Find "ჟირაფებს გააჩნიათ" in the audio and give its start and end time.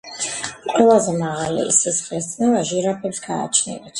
2.73-3.89